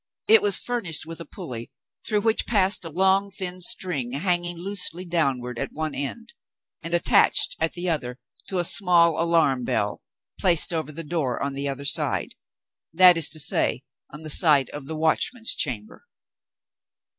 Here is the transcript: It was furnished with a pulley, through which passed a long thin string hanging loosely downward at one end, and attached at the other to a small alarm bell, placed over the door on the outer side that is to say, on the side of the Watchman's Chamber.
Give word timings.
It 0.27 0.41
was 0.41 0.57
furnished 0.57 1.05
with 1.05 1.19
a 1.19 1.25
pulley, 1.27 1.71
through 2.07 2.21
which 2.21 2.47
passed 2.47 2.83
a 2.83 2.89
long 2.89 3.29
thin 3.29 3.59
string 3.61 4.13
hanging 4.13 4.57
loosely 4.57 5.05
downward 5.05 5.59
at 5.59 5.73
one 5.73 5.93
end, 5.93 6.33
and 6.81 6.95
attached 6.95 7.55
at 7.61 7.73
the 7.73 7.87
other 7.87 8.17
to 8.47 8.57
a 8.57 8.63
small 8.63 9.21
alarm 9.21 9.63
bell, 9.63 10.01
placed 10.39 10.73
over 10.73 10.91
the 10.91 11.03
door 11.03 11.39
on 11.39 11.53
the 11.53 11.69
outer 11.69 11.85
side 11.85 12.33
that 12.91 13.15
is 13.15 13.29
to 13.29 13.39
say, 13.39 13.83
on 14.11 14.23
the 14.23 14.31
side 14.31 14.71
of 14.71 14.87
the 14.87 14.97
Watchman's 14.97 15.53
Chamber. 15.53 16.07